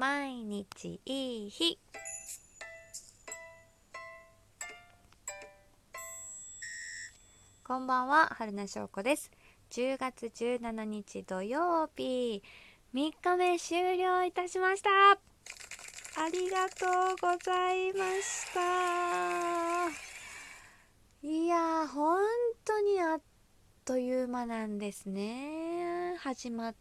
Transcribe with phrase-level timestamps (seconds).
[0.00, 1.78] 毎日いい日。
[7.62, 9.30] こんばんは春名翔子です。
[9.72, 12.42] 10月17日土曜日。
[12.94, 14.88] 3日目終了いたしました。
[14.88, 15.18] あ
[16.32, 19.90] りがとうございました。
[21.22, 22.22] いや本
[22.64, 23.20] 当にあっ
[23.84, 26.16] という間なんですね。
[26.20, 26.72] 始ま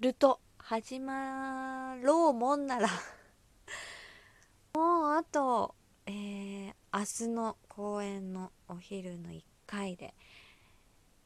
[0.00, 0.40] ると。
[0.68, 2.90] 始まろうもんなら。
[4.76, 10.14] もうあと、えー、明日の公演のお昼の1回で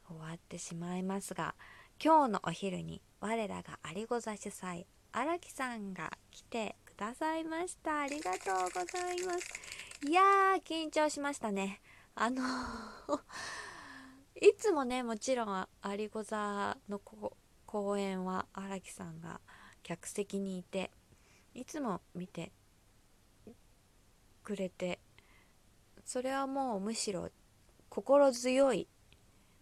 [0.07, 1.57] 終わってしまいますが
[2.01, 8.03] 今日のお昼に我らが有子座主催荒木さんが来てくださいました。
[8.03, 9.49] ありがとうございます。
[10.09, 11.83] いやー緊張しましたね。
[12.15, 12.45] あの
[14.41, 17.01] いつもねもちろん有子座の
[17.73, 19.41] 公演は荒木さんが
[19.83, 20.91] 客席にいて
[21.55, 22.53] いつも見て
[24.45, 24.99] くれて
[26.05, 27.31] それはもうむしろ
[27.89, 28.87] 心強い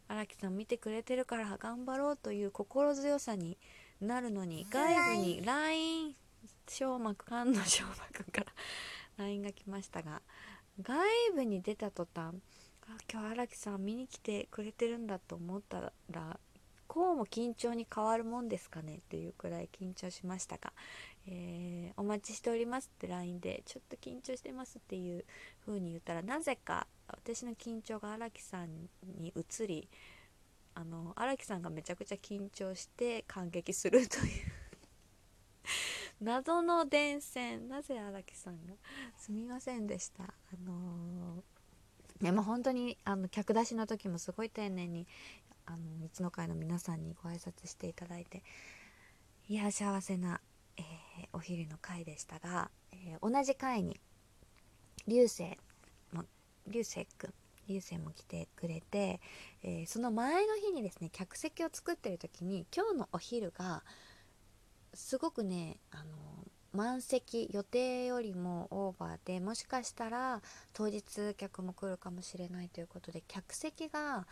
[0.08, 3.56] 荒木さん見てくれてるから頑張ろうという心強さに
[4.00, 6.16] なるのに外部に LINE
[6.66, 8.46] 小膜菅野小膜から
[9.24, 10.20] LINE が来ましたが
[10.82, 10.98] 外
[11.36, 12.34] 部に出た途端
[12.88, 16.40] あ今日荒木さん見に来てくれてるんだと思ったら
[16.92, 20.72] こうも緊張に変わるもんですかねっていうくらい緊張しましたが、
[21.28, 25.24] えー、お待ちしておりますって LINE でちょっと緊張してますっていう
[25.64, 28.88] 風に言ったらなぜか私の緊張が荒木さん
[29.20, 29.88] に移り
[30.74, 34.52] あの荒木さんがめちゃくちゃ緊張して感激するという。
[36.20, 38.74] 謎の伝染なぜ荒木さんが？
[39.16, 40.24] すみませんでした。
[40.24, 40.32] あ
[40.64, 45.06] のー、でも本当にあの客出しの時もすごい丁寧に
[45.70, 48.42] あの道の会の皆さんにご挨拶していただいて
[49.48, 50.40] いや幸せな、
[50.76, 50.84] えー、
[51.32, 53.98] お昼の会でしたが、えー、同じ会に
[55.06, 55.56] 流星
[56.12, 56.24] も
[56.66, 57.34] 流星くん
[57.68, 59.20] 流星も来てくれて、
[59.62, 63.84] えー、その前の日にですね客席を作ってる時に今日のお昼が
[64.92, 66.02] すごくねあの
[66.72, 70.40] 満席予定よりもオーバーでもしかしたら
[70.72, 74.26] 当日客も来るかもしれないということで客席が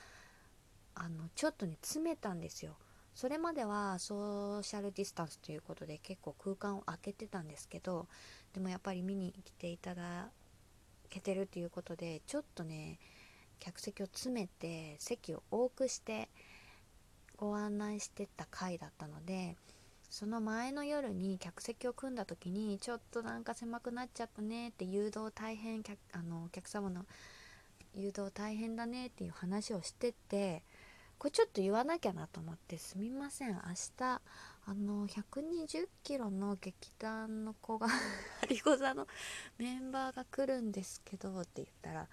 [0.98, 2.76] あのちょっとね詰めたんですよ。
[3.14, 8.06] それまではソーシャルディスタンスということで結構空間を空けてたんですけど
[8.54, 10.28] でもやっぱり見に来ていただ
[11.10, 13.00] けてるということでちょっとね
[13.58, 16.28] 客席を詰めて席を多くして
[17.36, 19.56] ご案内してった回だったので
[20.10, 25.82] その前の夜に客席を組んだ時にちょっとなんか狭くなっちゃったねって誘導大変
[26.12, 27.04] あのお客様の
[27.94, 30.62] 誘導大変だねっていう話をしてて
[31.18, 33.50] これちょっと言わなきゃなと思ってすみません。
[33.50, 33.56] 明
[33.96, 34.20] 日
[34.70, 37.88] あの120キロの劇団の子が
[38.50, 39.06] 有子座の
[39.56, 42.06] メンバーが来るんですけどって言ったら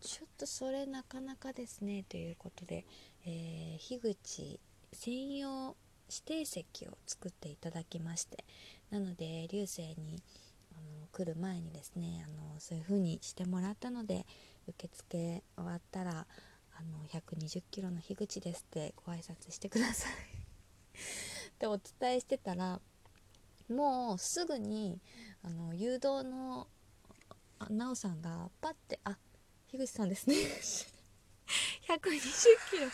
[0.00, 2.86] ちょっとそれなかなかですねということで、
[3.26, 4.60] えー、樋口
[4.92, 5.76] 専用
[6.08, 8.44] 指定席を作っていただきまして
[8.90, 10.22] なので流星に
[10.72, 14.24] あの来る前にですねあのそういう風にしてもらったので
[14.68, 16.26] 受付終わったら
[16.78, 20.12] あの120キロの樋口ですってご挨拶してください。
[21.48, 22.80] ってお伝えしてたら
[23.68, 25.00] もうすぐに
[25.42, 26.68] あの誘導の
[27.70, 29.18] なおさんがパッて「あ
[29.68, 30.36] 樋口さんですね。
[31.88, 32.90] 120キロ。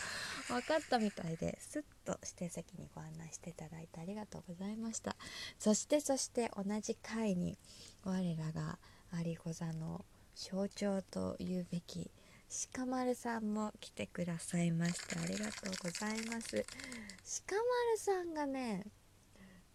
[0.47, 5.15] 分かったみたいですっと指定席にご案内していただいてありがとうございました。
[5.57, 7.57] そしてそして同じ回に
[8.03, 8.77] 我らが
[9.25, 10.03] 有子座の
[10.35, 12.11] 象徴と言うべき
[12.71, 16.65] 鹿丸さんも来てくださいましてありがとうございます。
[17.47, 18.85] 鹿丸さんがね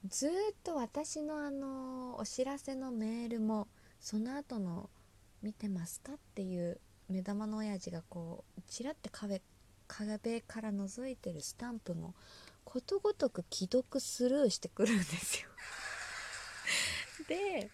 [0.06, 0.30] ずっ
[0.62, 3.66] と私のあのお知らせのメールも
[3.98, 4.90] その後の
[5.42, 9.42] 見てますかっていう目玉の親父がこうちらって壁
[9.88, 12.14] 壁から覗いてるスタンプも
[12.64, 15.48] ことごとく既読スルーしてくるんですよ。
[17.26, 17.70] で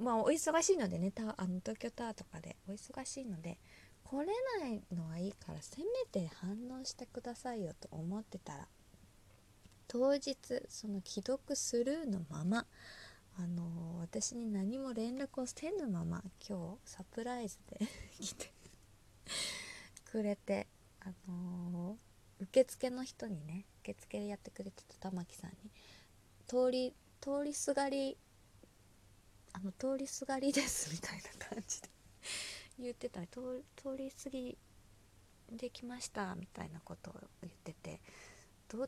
[0.00, 3.58] まあお忙しいのでねあの東京タワーとかでお忙しいので
[4.04, 4.26] 来れ
[4.60, 8.68] ないのはいいからせめて反応してくださいよと思ってたら
[9.88, 10.36] 当日
[10.68, 12.66] その既読スルーのまま
[13.38, 17.86] あの私に何も連絡をせぬまま今日サプライズで
[18.18, 18.52] 来て
[20.04, 20.66] くれて
[21.00, 21.98] あの
[22.40, 25.70] 受付の人にね受付でやってくれてた玉木さんに
[26.46, 28.16] 通り通りすがり
[29.56, 31.88] あの通りすがりですみたいな感じで。
[32.78, 33.26] 言ってた。
[33.26, 34.58] 通通り過ぎ
[35.50, 38.00] できましたみたいなことを言ってて。
[38.68, 38.78] 通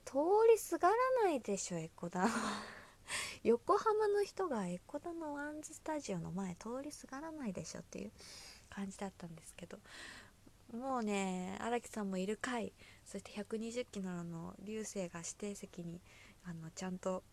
[0.51, 0.95] りすがら
[1.25, 2.29] ないでしょエコダン
[3.45, 8.13] 横浜の人がエコダのワンズスタジオの前通りすがらないでしょっていう
[8.69, 9.79] 感じだったんですけど。
[10.73, 12.75] もうね荒木さんもいる回
[13.07, 16.03] そして120期のの流星が指定席に
[16.45, 17.25] あのちゃんと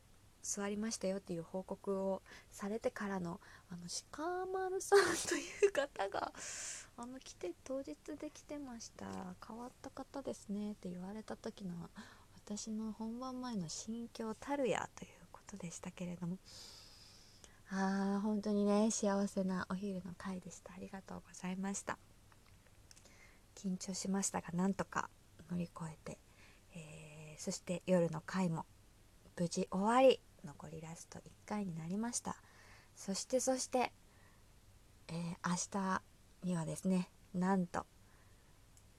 [0.46, 2.22] 座りましたよっていう報告を
[2.52, 3.40] されてからの
[3.72, 3.80] あの
[4.12, 6.32] 鹿丸さんという方が
[6.98, 9.06] あの来て当日で来てました。
[9.46, 11.74] 変わった方ですねって言われた時の
[12.36, 16.38] 私の本番前の心境たるやということでしたけれども。
[17.72, 21.98] あー本当にね幸せなお昼の回でしたありがとうございました。
[23.56, 25.10] 緊張しましたがなんとか
[25.50, 26.20] 乗り越えて、
[26.76, 28.66] えー、そして夜の回も
[29.36, 30.20] 無事終わり。
[30.46, 32.36] 残りラスト1回になりました。
[32.96, 33.92] そしてそして、
[35.10, 36.02] えー、明日
[36.44, 37.86] にはですねなんと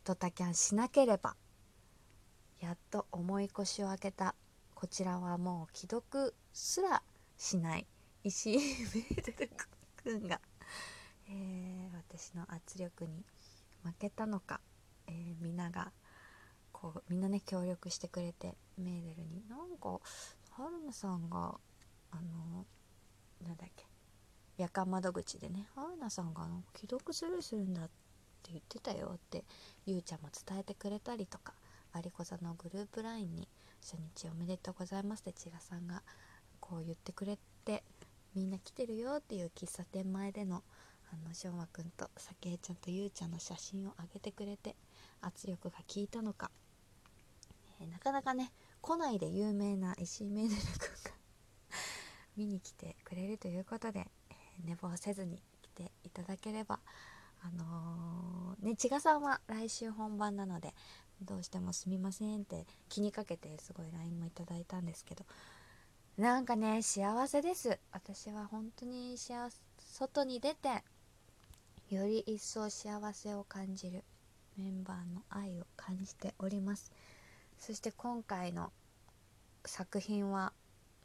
[0.05, 1.35] ドタキャンしなければ
[2.61, 4.35] やっと重い腰を開けた
[4.75, 7.03] こちらはもう既読すら
[7.37, 7.87] しない
[8.23, 9.51] 石井メーデル
[10.21, 10.41] 君が、
[11.29, 13.25] えー、私の圧力に
[13.83, 14.61] 負けたのか、
[15.07, 15.93] えー、みんなが
[16.73, 19.99] こうみんなね協力してくれてメーデルになんか
[20.57, 21.55] 春菜さんが
[22.11, 22.65] あの
[23.47, 23.85] なんだっけ
[24.57, 27.89] 夜間窓口でね春菜さんがあの既読スルーするんだっ
[28.43, 29.45] て言ってたよって
[29.85, 31.53] ゆうちゃんも伝えてくれたりとか
[31.95, 33.49] 有子座のグループ LINE に
[33.85, 36.03] 「初日おめでとうございます」って千賀さんが
[36.59, 37.85] こう言ってくれて
[38.35, 40.63] みんな来てるよっていう喫茶店前での
[41.13, 44.75] あのしょうまくんとさけいちゃんとゆうちゃんの写真を上げてくれて
[45.21, 46.51] 圧力が効いたのか、
[47.81, 48.53] えー、なかなかね
[48.87, 50.61] 来ないで有名な石井めいるくんが
[52.37, 56.79] 見に来てくれるということで、えー、寝坊せずに来ていただければ
[57.43, 60.73] あのー、ね千賀さんは来週本番なので
[61.21, 65.25] どうしてもすみませんって気にかけてすごい LINE もいただいたんですけど
[66.17, 67.81] なんかね幸せです。
[67.91, 70.85] 私は本当に幸せ外に出て
[71.91, 74.05] より一層幸せを感じる
[74.57, 76.93] メンバーの愛を感じております。
[77.59, 78.73] そして今回の
[79.65, 80.53] 作品は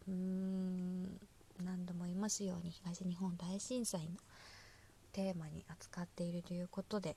[0.07, 1.19] うーん
[1.63, 4.17] 何度も言いますように東日本大震災の
[5.11, 7.15] テーマに扱っているということで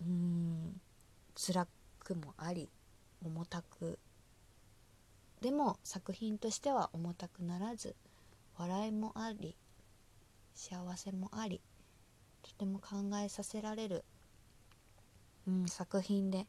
[0.00, 0.80] うーん
[1.34, 1.66] 辛
[2.00, 2.68] くもあり
[3.24, 3.98] 重たく
[5.40, 7.94] でも作品としては重たくならず
[8.56, 9.56] 笑いもあり
[10.54, 11.60] 幸せもあり
[12.42, 14.04] とても考えさせられる、
[15.46, 16.46] うん、作品で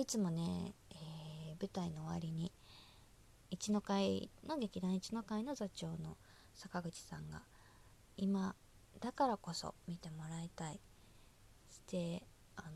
[0.00, 2.50] いつもね、えー、舞台の終わりに
[3.50, 6.16] 一の会の劇団一の会の座長の
[6.54, 7.42] 坂口さんが
[8.16, 8.54] 今
[9.00, 10.80] だからこそ見てもらいたい。
[11.70, 12.22] して
[12.56, 12.68] あの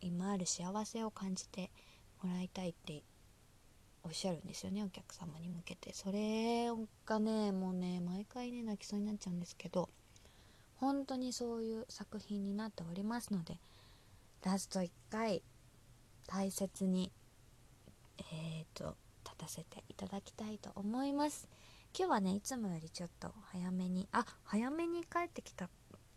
[0.00, 1.70] ー、今ある幸せを感じて
[2.22, 3.02] もらいたいって
[4.02, 5.92] おっしゃるんですよねお客様に向けて。
[5.92, 6.70] それ
[7.04, 9.90] がねもうね毎回ね泣きそうになっちゃうんですけど
[10.76, 13.58] 本当にそういう作品になっておりますので
[14.42, 15.42] ラスト1回
[16.26, 17.10] 大切に
[18.18, 21.48] えっ、ー、と立たせていただきたいと思います。
[21.98, 25.68] 今日はねいつもよりちょっと早めにあ早めに帰ってきた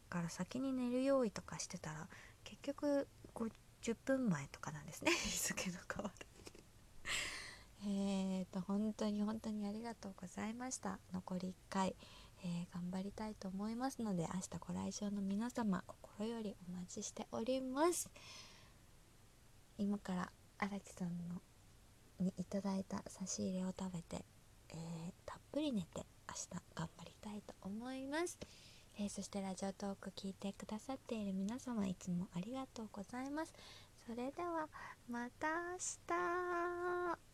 [0.09, 2.07] から先に寝る用意とかしてたら
[2.43, 5.11] 結局50分前とかなんですね。
[5.15, 6.25] 日付の変わる。
[7.81, 10.99] えーと本当に本当にありがとうございました。
[11.13, 11.95] 残り1回、
[12.43, 18.09] えー、頑張りたいと思いますので明日ご来場の皆様心よりお待ちしております。
[19.79, 21.41] 今から荒木さんの
[22.19, 24.25] にいただいた差し入れを食べて、
[24.71, 24.77] えー、
[25.25, 28.37] たっぷり寝て明日頑張りたいと思います、
[28.99, 33.53] えー、そしてラジオトーク聞いてくださっている皆様いつもありがとうございます。
[34.05, 34.67] それでは
[35.09, 35.77] また明
[37.15, 37.28] 日。